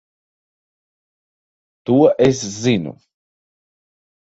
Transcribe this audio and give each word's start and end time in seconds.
To 1.85 1.97
es 2.29 2.37
zinu. 2.59 2.93